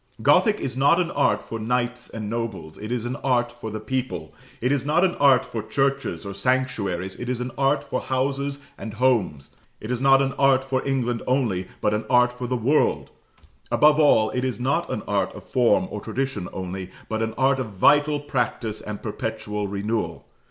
[0.23, 3.79] Gothic is not an art for knights and nobles; it is an art for the
[3.79, 8.01] people: it is not an art for churches or sanctuaries; it is an art for
[8.01, 12.47] houses and homes: it is not an art for England only, but an art for
[12.47, 13.11] the world:
[13.71, 17.59] above all, it is not an art of form or tradition only, but an art
[17.59, 20.25] of vital practice and perpetual renewal.